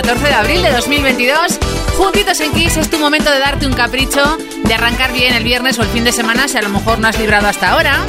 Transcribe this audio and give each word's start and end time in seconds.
Jueves 0.00 0.20
Santo, 0.20 0.24
14 0.24 0.26
de 0.26 0.34
abril 0.34 0.62
de 0.62 0.70
2022. 0.70 1.58
Juntitos 1.96 2.40
en 2.40 2.52
Kiss 2.52 2.76
es 2.76 2.90
tu 2.90 2.98
momento 2.98 3.30
de 3.30 3.38
darte 3.38 3.66
un 3.66 3.72
capricho, 3.72 4.38
de 4.64 4.74
arrancar 4.74 5.12
bien 5.12 5.34
el 5.34 5.44
viernes 5.44 5.78
o 5.78 5.82
el 5.82 5.88
fin 5.88 6.04
de 6.04 6.12
semana 6.12 6.48
si 6.48 6.58
a 6.58 6.62
lo 6.62 6.68
mejor 6.68 6.98
no 6.98 7.08
has 7.08 7.18
librado 7.18 7.46
hasta 7.48 7.72
ahora 7.72 8.06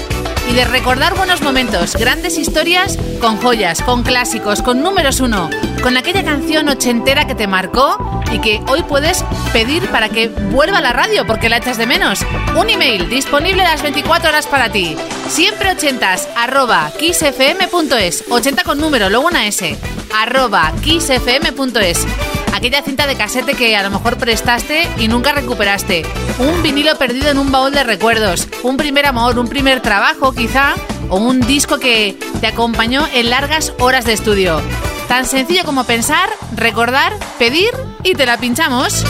y 0.49 0.53
de 0.53 0.65
recordar 0.65 1.15
buenos 1.15 1.41
momentos, 1.41 1.95
grandes 1.95 2.37
historias 2.37 2.97
con 3.19 3.37
joyas, 3.37 3.81
con 3.81 4.03
clásicos, 4.03 4.61
con 4.61 4.81
números 4.81 5.19
uno, 5.19 5.49
con 5.83 5.97
aquella 5.97 6.23
canción 6.23 6.69
ochentera 6.69 7.25
que 7.27 7.35
te 7.35 7.47
marcó 7.47 8.21
y 8.31 8.39
que 8.39 8.61
hoy 8.67 8.83
puedes 8.83 9.23
pedir 9.53 9.87
para 9.89 10.09
que 10.09 10.27
vuelva 10.27 10.79
a 10.79 10.81
la 10.81 10.93
radio 10.93 11.25
porque 11.27 11.49
la 11.49 11.57
echas 11.57 11.77
de 11.77 11.85
menos. 11.85 12.25
Un 12.57 12.69
email 12.69 13.09
disponible 13.09 13.63
las 13.63 13.81
24 13.81 14.29
horas 14.29 14.47
para 14.47 14.71
ti. 14.71 14.95
Siempre 15.29 15.71
ochentas, 15.71 16.27
arroba 16.35 16.91
kissfm.es. 16.97 18.25
80 18.29 18.63
con 18.63 18.79
número, 18.79 19.09
luego 19.09 19.27
una 19.27 19.45
S. 19.47 19.77
arroba 20.13 20.71
kissfm.es 20.81 22.05
aquella 22.53 22.81
cinta 22.81 23.07
de 23.07 23.15
casete 23.15 23.53
que 23.53 23.75
a 23.75 23.83
lo 23.83 23.89
mejor 23.89 24.17
prestaste 24.17 24.87
y 24.97 25.07
nunca 25.07 25.31
recuperaste, 25.31 26.05
un 26.39 26.61
vinilo 26.63 26.97
perdido 26.97 27.29
en 27.29 27.37
un 27.37 27.51
baúl 27.51 27.71
de 27.71 27.83
recuerdos, 27.83 28.47
un 28.63 28.77
primer 28.77 29.05
amor, 29.05 29.39
un 29.39 29.47
primer 29.47 29.81
trabajo 29.81 30.31
quizá, 30.33 30.75
o 31.09 31.17
un 31.17 31.41
disco 31.41 31.77
que 31.77 32.17
te 32.39 32.47
acompañó 32.47 33.07
en 33.13 33.29
largas 33.29 33.73
horas 33.79 34.05
de 34.05 34.13
estudio. 34.13 34.61
Tan 35.07 35.25
sencillo 35.25 35.63
como 35.65 35.83
pensar, 35.83 36.29
recordar, 36.55 37.13
pedir 37.37 37.71
y 38.03 38.13
te 38.13 38.25
la 38.25 38.37
pinchamos. 38.37 39.03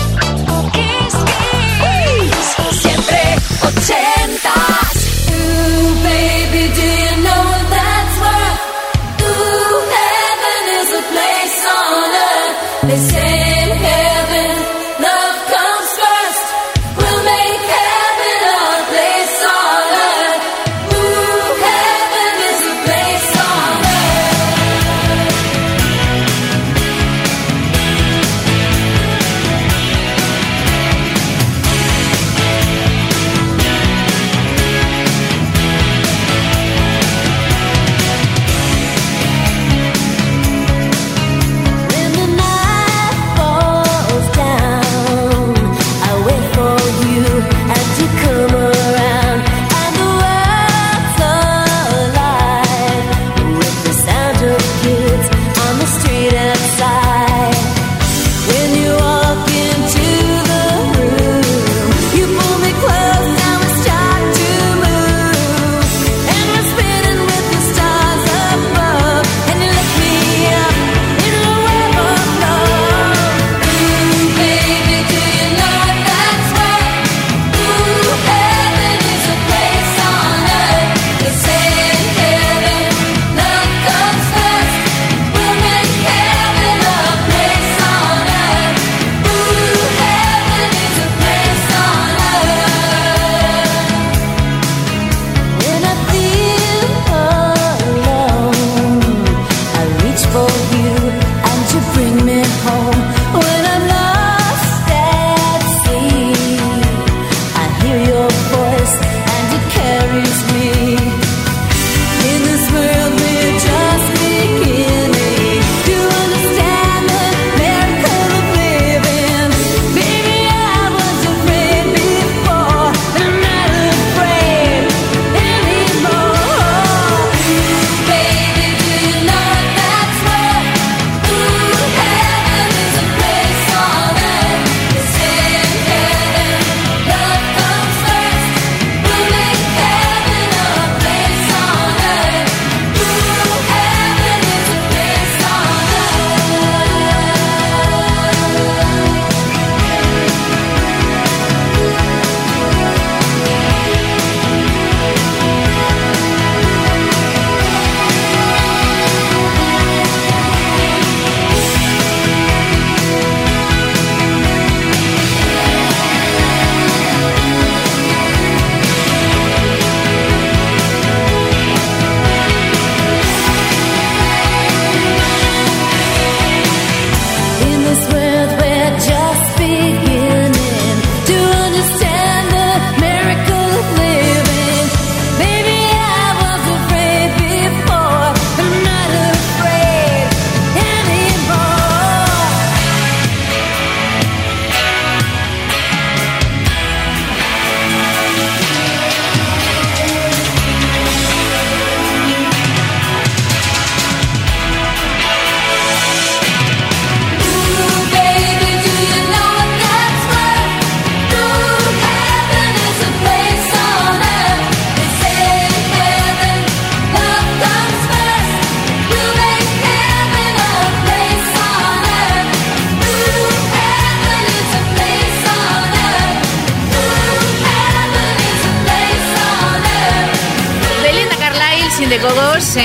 Siempre 2.72 3.36
ochentas. 3.62 4.92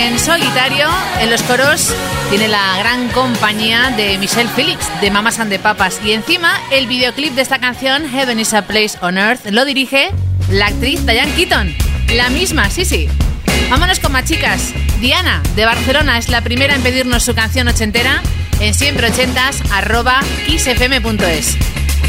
En 0.06 0.18
solitario. 0.20 0.88
En 1.20 1.30
los 1.30 1.42
coros 1.42 1.92
tiene 2.30 2.46
la 2.46 2.78
gran 2.78 3.08
compañía 3.08 3.90
de 3.96 4.18
Michelle 4.18 4.48
Phillips, 4.54 4.88
de 5.00 5.10
Mamas 5.10 5.40
and 5.40 5.50
the 5.50 5.58
Papas. 5.58 6.00
Y 6.04 6.12
encima, 6.12 6.60
el 6.70 6.86
videoclip 6.86 7.34
de 7.34 7.42
esta 7.42 7.58
canción, 7.58 8.08
Heaven 8.08 8.38
is 8.38 8.54
a 8.54 8.62
Place 8.62 8.96
on 9.00 9.18
Earth, 9.18 9.46
lo 9.50 9.64
dirige 9.64 10.10
la 10.50 10.66
actriz 10.66 11.04
Diane 11.04 11.32
Keaton. 11.32 11.74
La 12.14 12.30
misma, 12.30 12.70
sí, 12.70 12.84
sí. 12.84 13.08
Vámonos 13.68 13.98
con 13.98 14.12
más 14.12 14.24
chicas. 14.24 14.72
Diana, 15.00 15.42
de 15.56 15.64
Barcelona, 15.64 16.18
es 16.18 16.28
la 16.28 16.40
primera 16.40 16.74
en 16.74 16.82
pedirnos 16.82 17.24
su 17.24 17.34
canción 17.34 17.66
ochentera. 17.66 18.22
en 18.60 18.74
siempre 18.74 19.08
arroba 19.72 20.20
kissfm.es. 20.46 21.56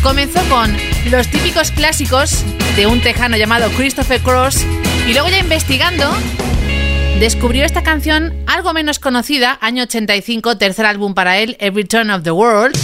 Comenzó 0.03 0.41
con 0.49 0.75
los 1.09 1.27
típicos 1.29 1.71
clásicos 1.71 2.43
de 2.75 2.85
un 2.85 3.01
tejano 3.01 3.37
llamado 3.37 3.69
Christopher 3.71 4.21
Cross 4.21 4.65
y 5.07 5.13
luego 5.13 5.29
ya 5.29 5.39
investigando 5.39 6.15
descubrió 7.19 7.65
esta 7.65 7.83
canción 7.83 8.33
algo 8.45 8.73
menos 8.73 8.99
conocida, 8.99 9.57
año 9.61 9.83
85, 9.83 10.57
tercer 10.57 10.85
álbum 10.85 11.13
para 11.13 11.39
él, 11.39 11.57
Every 11.59 11.85
Turn 11.85 12.11
of 12.11 12.23
the 12.23 12.31
World. 12.31 12.77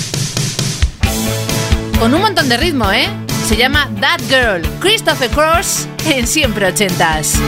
Con 2.00 2.14
un 2.14 2.22
montón 2.22 2.50
de 2.50 2.58
ritmo, 2.58 2.92
¿eh? 2.92 3.08
Se 3.48 3.56
llama 3.56 3.90
That 4.00 4.22
Girl, 4.30 4.62
Christopher 4.80 5.30
Cross 5.30 5.88
en 6.06 6.26
siempre 6.28 6.68
ochentas. 6.68 7.40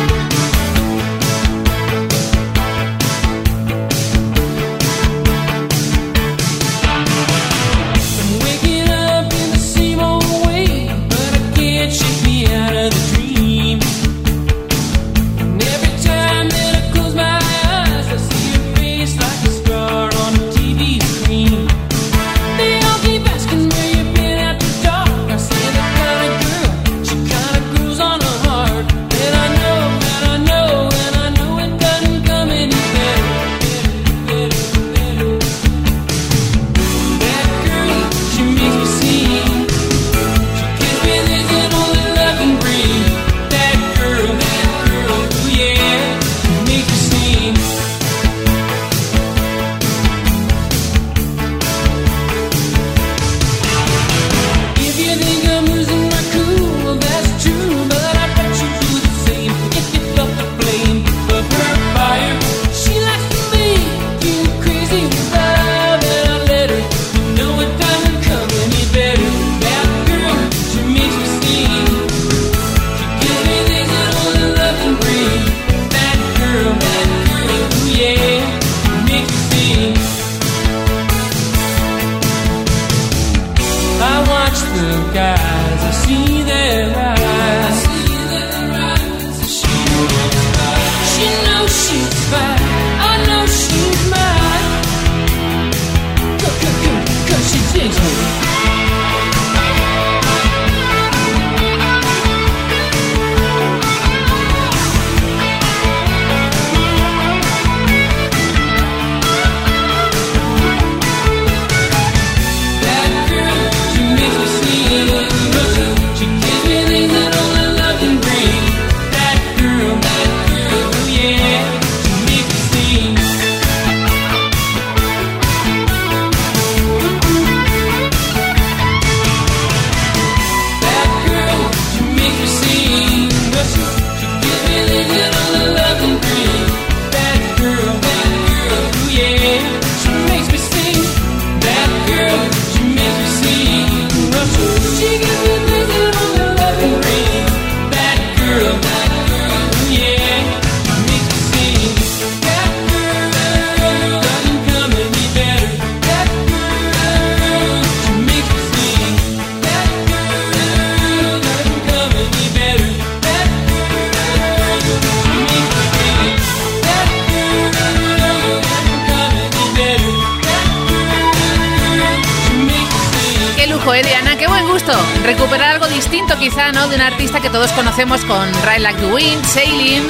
De 176.90 176.96
un 176.96 177.02
artista 177.02 177.42
que 177.42 177.50
todos 177.50 177.72
conocemos 177.72 178.24
con 178.26 178.48
Ride 178.64 178.80
Like 178.80 179.00
the 179.00 179.12
Wind, 179.12 179.44
Sailing, 179.46 180.04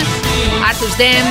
Arthur's 0.66 0.98
Dem, 0.98 1.24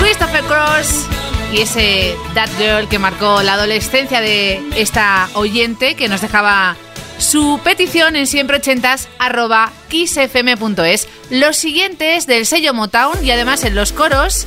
Christopher 0.00 0.42
Cross 0.44 1.06
y 1.52 1.60
ese 1.60 2.16
That 2.34 2.48
Girl 2.56 2.88
que 2.88 2.98
marcó 2.98 3.42
la 3.42 3.54
adolescencia 3.54 4.22
de 4.22 4.62
esta 4.74 5.28
oyente 5.34 5.96
que 5.96 6.08
nos 6.08 6.22
dejaba 6.22 6.76
su 7.18 7.60
petición 7.62 8.16
en 8.16 8.26
siempre 8.26 8.56
ochentas 8.56 9.08
arroba 9.18 9.70
kissfm.es. 9.88 11.08
Los 11.28 11.58
siguientes 11.58 12.26
del 12.26 12.46
sello 12.46 12.72
Motown 12.72 13.22
y 13.22 13.30
además 13.30 13.64
en 13.64 13.74
los 13.74 13.92
coros 13.92 14.46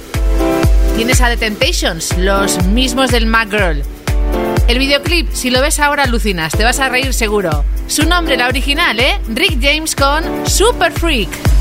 tienes 0.95 1.21
a 1.21 1.29
The 1.29 1.37
Temptations, 1.37 2.17
los 2.17 2.63
mismos 2.65 3.11
del 3.11 3.27
Mac 3.27 3.51
Girl. 3.51 3.83
El 4.71 4.79
videoclip, 4.79 5.29
si 5.33 5.49
lo 5.49 5.59
ves 5.59 5.81
ahora, 5.81 6.03
alucinas, 6.03 6.53
te 6.53 6.63
vas 6.63 6.79
a 6.79 6.87
reír 6.87 7.13
seguro. 7.13 7.65
Su 7.87 8.07
nombre, 8.07 8.37
la 8.37 8.47
original, 8.47 8.97
¿eh? 9.01 9.19
Rick 9.27 9.57
James 9.61 9.93
con 9.93 10.47
Super 10.47 10.93
Freak. 10.93 11.60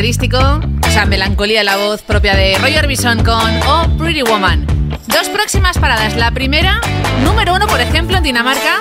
Característico, 0.00 0.60
esa 0.88 1.04
melancolía 1.04 1.60
en 1.60 1.66
la 1.66 1.76
voz 1.76 2.00
propia 2.00 2.34
de 2.34 2.56
Roy 2.56 2.74
Orbison 2.74 3.22
con 3.22 3.50
Oh 3.68 3.86
Pretty 3.98 4.22
Woman. 4.22 4.64
Dos 5.08 5.28
próximas 5.28 5.76
paradas. 5.76 6.16
La 6.16 6.30
primera, 6.30 6.80
número 7.22 7.54
uno, 7.54 7.66
por 7.66 7.82
ejemplo, 7.82 8.16
en 8.16 8.22
Dinamarca, 8.22 8.80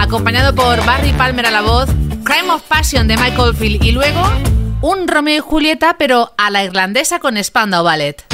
acompañado 0.00 0.52
por 0.52 0.84
Barry 0.84 1.12
Palmer 1.12 1.46
a 1.46 1.52
la 1.52 1.62
voz, 1.62 1.88
Crime 2.24 2.50
of 2.50 2.62
Passion 2.62 3.06
de 3.06 3.16
Michael 3.16 3.54
Field 3.54 3.84
y 3.84 3.92
luego 3.92 4.22
un 4.80 5.06
Romeo 5.06 5.36
y 5.36 5.38
Julieta, 5.38 5.94
pero 5.98 6.34
a 6.36 6.50
la 6.50 6.64
irlandesa 6.64 7.20
con 7.20 7.36
Spandau 7.36 7.84
Ballet. 7.84 8.33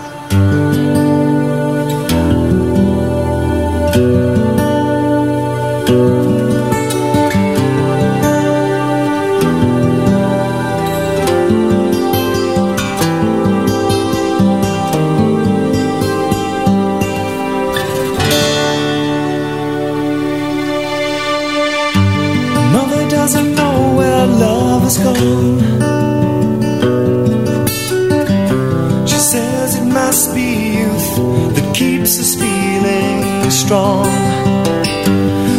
strong. 33.71 34.05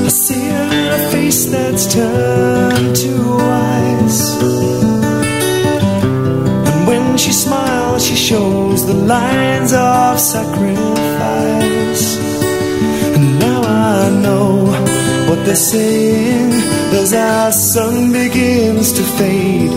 I 0.05 0.09
see 0.09 0.45
it 0.45 0.73
in 0.81 0.89
a 1.01 1.03
face 1.13 1.43
that's 1.47 1.85
turned 1.95 2.95
to 3.05 3.13
ice. 3.81 4.23
And 6.69 6.81
when 6.87 7.17
she 7.17 7.33
smiles, 7.33 8.05
she 8.07 8.15
shows 8.15 8.87
the 8.87 8.99
lines 9.15 9.73
of 9.73 10.21
sacrifice. 10.21 12.07
And 13.15 13.39
now 13.39 13.61
I 13.95 14.11
know 14.25 14.49
what 15.29 15.41
they're 15.47 15.67
saying 15.75 16.53
as 17.01 17.15
our 17.15 17.51
sun 17.51 18.13
begins 18.13 18.93
to 18.99 19.03
fade. 19.19 19.73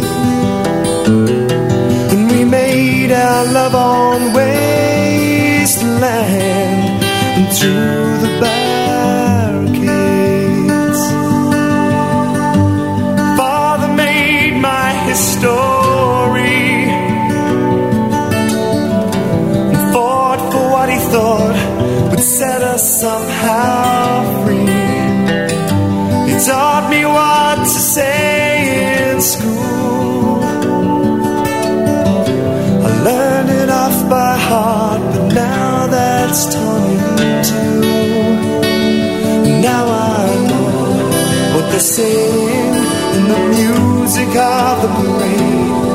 And 2.11 2.23
we 2.31 2.43
made 2.43 3.11
our 3.13 3.45
love 3.57 3.75
on 3.75 4.33
wasteland 4.33 5.75
and 7.37 7.47
through. 7.57 8.04
Taught 26.43 26.89
me 26.89 27.05
what 27.05 27.59
to 27.59 27.65
say 27.65 29.11
in 29.13 29.21
school. 29.21 30.43
I 32.83 32.89
learned 33.03 33.49
it 33.49 33.69
off 33.69 34.09
by 34.09 34.37
heart, 34.37 35.01
but 35.13 35.33
now 35.33 35.87
that's 35.87 36.53
torn 36.53 36.83
in 36.91 37.43
two. 37.49 37.81
Now 39.61 39.85
I 39.87 40.27
know 40.49 41.55
what 41.55 41.65
they're 41.71 41.79
saying 41.79 42.75
in 43.15 43.23
the 43.33 43.39
music 43.55 44.35
of 44.35 44.81
the 44.83 44.89
brain. 44.99 45.94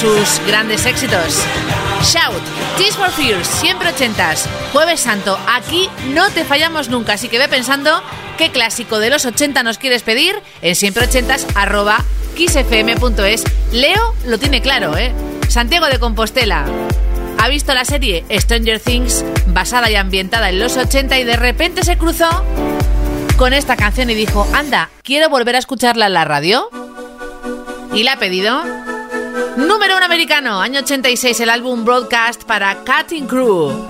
sus 0.00 0.40
grandes 0.46 0.86
éxitos. 0.86 1.42
Shout, 2.02 2.40
Tears 2.76 2.96
for 2.96 3.10
Fears, 3.10 3.48
siempre 3.48 3.88
ochentas, 3.88 4.48
Jueves 4.72 5.00
Santo, 5.00 5.36
aquí 5.48 5.88
no 6.14 6.30
te 6.30 6.44
fallamos 6.44 6.88
nunca, 6.88 7.14
así 7.14 7.28
que 7.28 7.38
ve 7.38 7.48
pensando 7.48 8.00
qué 8.36 8.52
clásico 8.52 9.00
de 9.00 9.10
los 9.10 9.24
80 9.24 9.64
nos 9.64 9.78
quieres 9.78 10.04
pedir 10.04 10.40
en 10.62 10.76
siempre 10.76 11.06
ochentas 11.06 11.48
arroba 11.56 12.04
xfm.es. 12.36 13.42
Leo 13.72 14.14
lo 14.24 14.38
tiene 14.38 14.62
claro, 14.62 14.96
¿eh? 14.96 15.12
Santiago 15.48 15.86
de 15.86 15.98
Compostela. 15.98 16.66
Ha 17.40 17.48
visto 17.48 17.74
la 17.74 17.84
serie 17.84 18.24
Stranger 18.30 18.78
Things, 18.78 19.24
basada 19.48 19.90
y 19.90 19.96
ambientada 19.96 20.48
en 20.50 20.60
los 20.60 20.76
80 20.76 21.18
y 21.18 21.24
de 21.24 21.36
repente 21.36 21.82
se 21.82 21.98
cruzó 21.98 22.28
con 23.36 23.52
esta 23.52 23.74
canción 23.74 24.10
y 24.10 24.14
dijo, 24.14 24.46
anda, 24.54 24.90
quiero 25.02 25.28
volver 25.28 25.56
a 25.56 25.58
escucharla 25.58 26.06
en 26.06 26.14
la 26.14 26.24
radio. 26.24 26.70
Y 27.92 28.04
la 28.04 28.12
ha 28.12 28.18
pedido 28.18 28.62
Número 29.58 29.96
1 29.96 30.04
americano, 30.04 30.60
año 30.60 30.78
86, 30.78 31.40
el 31.40 31.50
álbum 31.50 31.84
Broadcast 31.84 32.44
para 32.44 32.76
Cutting 32.84 33.26
Crew. 33.26 33.88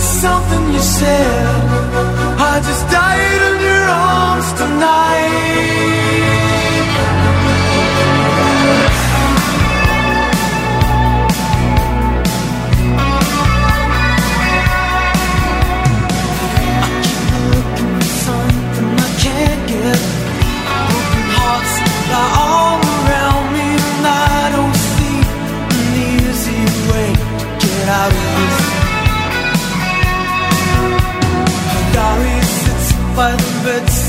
something 0.00 0.72
you 0.72 0.80
said. 0.80 1.46
I 2.38 2.60
just 2.68 2.84
died 2.90 3.42
in 3.50 3.56
your 3.68 3.84
arms 3.88 4.52
tonight. 4.60 5.33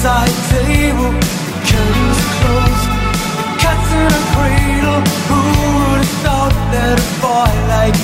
bedside 0.06 0.38
table, 0.54 1.12
the 1.12 1.54
curtains 1.66 2.18
are 2.22 2.34
closed, 2.38 2.86
the 3.38 3.46
cat's 3.58 3.92
in 3.98 4.06
a 4.06 4.24
cradle. 4.34 5.02
Who 5.30 5.42
would 5.76 6.02
have 6.06 6.16
thought 6.22 6.56
that 6.74 6.98
a 7.02 7.10
boy 7.22 7.54
like 7.74 7.95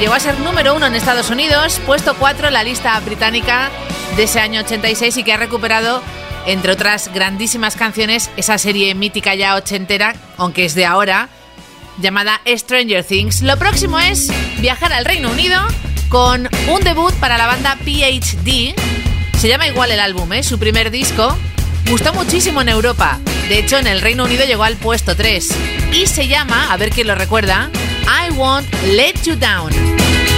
llegó 0.00 0.14
a 0.14 0.20
ser 0.20 0.38
número 0.40 0.74
uno 0.74 0.86
en 0.86 0.94
Estados 0.94 1.30
Unidos, 1.30 1.80
puesto 1.84 2.14
4 2.16 2.48
en 2.48 2.54
la 2.54 2.62
lista 2.62 2.98
británica 3.00 3.70
de 4.16 4.24
ese 4.24 4.40
año 4.40 4.60
86 4.60 5.16
y 5.16 5.24
que 5.24 5.32
ha 5.32 5.36
recuperado, 5.36 6.02
entre 6.46 6.72
otras 6.72 7.12
grandísimas 7.12 7.74
canciones, 7.74 8.30
esa 8.36 8.58
serie 8.58 8.94
mítica 8.94 9.34
ya 9.34 9.56
ochentera, 9.56 10.14
aunque 10.36 10.64
es 10.64 10.74
de 10.74 10.86
ahora, 10.86 11.28
llamada 12.00 12.40
Stranger 12.46 13.02
Things. 13.04 13.42
Lo 13.42 13.58
próximo 13.58 13.98
es 13.98 14.30
viajar 14.60 14.92
al 14.92 15.04
Reino 15.04 15.30
Unido 15.30 15.60
con 16.08 16.48
un 16.68 16.80
debut 16.84 17.12
para 17.14 17.36
la 17.36 17.46
banda 17.46 17.76
PhD. 17.84 18.74
Se 19.36 19.48
llama 19.48 19.66
igual 19.66 19.90
el 19.90 20.00
álbum, 20.00 20.32
¿eh? 20.32 20.42
su 20.44 20.58
primer 20.58 20.90
disco. 20.90 21.36
Gustó 21.90 22.12
muchísimo 22.14 22.60
en 22.62 22.68
Europa. 22.68 23.18
De 23.48 23.58
hecho, 23.58 23.78
en 23.78 23.86
el 23.86 24.00
Reino 24.00 24.24
Unido 24.24 24.44
llegó 24.44 24.62
al 24.62 24.76
puesto 24.76 25.16
3. 25.16 25.48
Y 25.92 26.06
se 26.06 26.28
llama, 26.28 26.72
a 26.72 26.76
ver 26.76 26.90
quién 26.90 27.06
lo 27.06 27.14
recuerda, 27.14 27.70
I 28.10 28.30
Won't 28.38 28.72
Let 28.96 29.26
You 29.26 29.36
Down. 29.36 30.37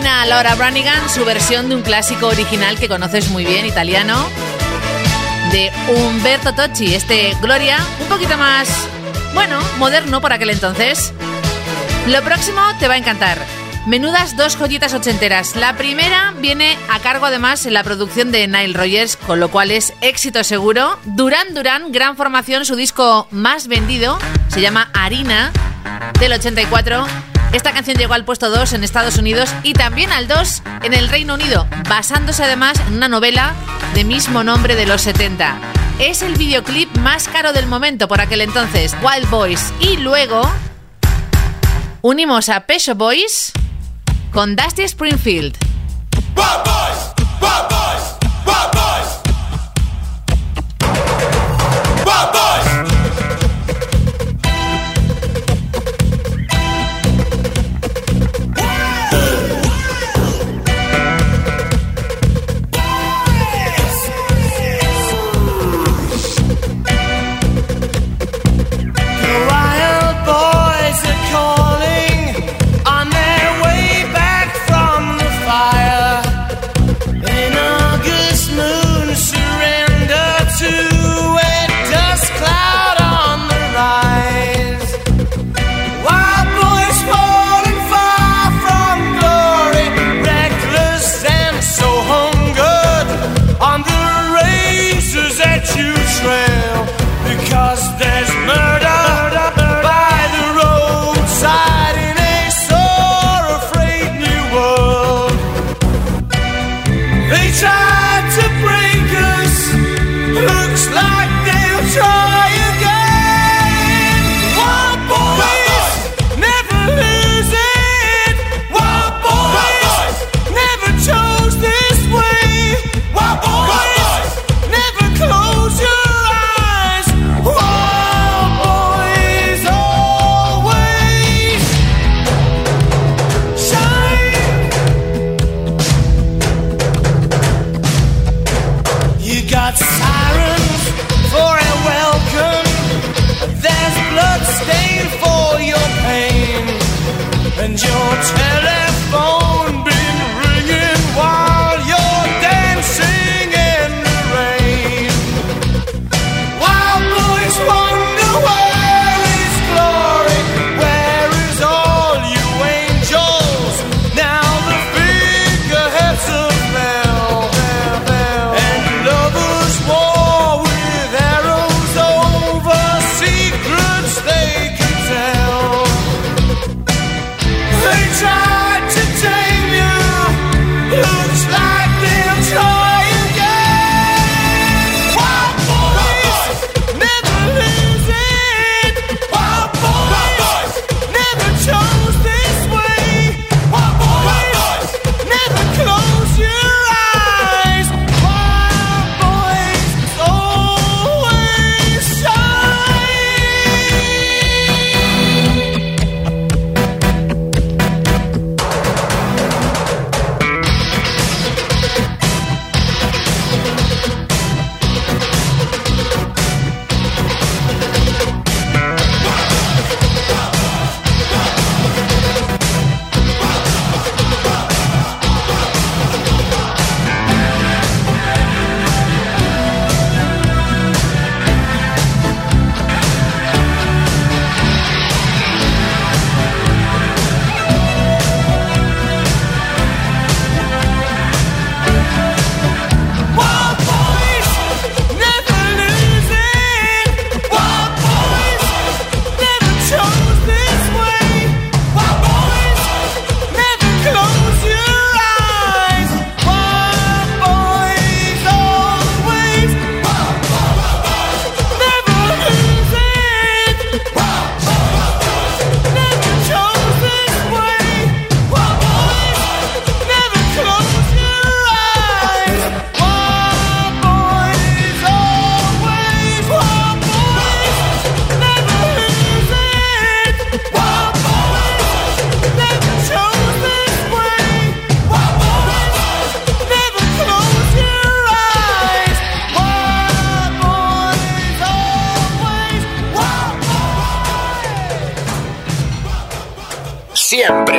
Neoyorquina 0.00 0.26
Laura 0.26 0.54
Branigan 0.56 1.08
su 1.08 1.24
versión 1.24 1.68
de 1.68 1.76
un 1.76 1.82
clásico 1.82 2.26
original 2.26 2.78
que 2.78 2.88
conoces 2.88 3.30
muy 3.30 3.44
bien, 3.44 3.64
italiano, 3.64 4.28
de 5.52 5.70
Umberto 5.88 6.52
Tocci, 6.52 6.94
este 6.94 7.36
Gloria, 7.40 7.78
un 8.00 8.08
poquito 8.08 8.36
más, 8.36 8.68
bueno, 9.34 9.58
moderno 9.78 10.20
por 10.20 10.32
aquel 10.32 10.50
entonces. 10.50 11.12
Lo 12.08 12.22
próximo 12.22 12.60
te 12.80 12.88
va 12.88 12.94
a 12.94 12.96
encantar. 12.96 13.38
Menudas 13.86 14.36
dos 14.36 14.56
joyitas 14.56 14.94
ochenteras. 14.94 15.54
La 15.54 15.76
primera 15.76 16.34
viene 16.38 16.76
a 16.88 16.98
cargo 16.98 17.26
además 17.26 17.64
en 17.66 17.74
la 17.74 17.84
producción 17.84 18.32
de 18.32 18.48
Nile 18.48 18.76
Rogers, 18.76 19.16
con 19.16 19.38
lo 19.38 19.50
cual 19.50 19.70
es 19.70 19.92
éxito 20.00 20.42
seguro. 20.42 20.98
Duran 21.04 21.54
Duran, 21.54 21.92
gran 21.92 22.16
formación, 22.16 22.64
su 22.64 22.74
disco 22.74 23.28
más 23.30 23.68
vendido, 23.68 24.18
se 24.48 24.60
llama 24.60 24.90
Harina, 24.92 25.52
del 26.18 26.32
84. 26.32 27.33
Esta 27.54 27.72
canción 27.72 27.96
llegó 27.96 28.14
al 28.14 28.24
puesto 28.24 28.50
2 28.50 28.72
en 28.72 28.82
Estados 28.82 29.16
Unidos 29.16 29.48
y 29.62 29.74
también 29.74 30.10
al 30.10 30.26
2 30.26 30.62
en 30.82 30.92
el 30.92 31.08
Reino 31.08 31.34
Unido, 31.34 31.68
basándose 31.88 32.42
además 32.42 32.80
en 32.88 32.94
una 32.94 33.06
novela 33.06 33.54
de 33.94 34.02
mismo 34.02 34.42
nombre 34.42 34.74
de 34.74 34.86
los 34.86 35.02
70. 35.02 35.56
Es 36.00 36.22
el 36.22 36.34
videoclip 36.34 36.92
más 36.98 37.28
caro 37.28 37.52
del 37.52 37.68
momento 37.68 38.08
por 38.08 38.20
aquel 38.20 38.40
entonces, 38.40 38.96
Wild 39.00 39.30
Boys. 39.30 39.72
Y 39.78 39.98
luego 39.98 40.42
unimos 42.02 42.48
a 42.48 42.66
Pesho 42.66 42.96
Boys 42.96 43.52
con 44.32 44.56
Dusty 44.56 44.82
Springfield. 44.82 45.56
Bad 46.34 46.64
boys, 46.64 47.23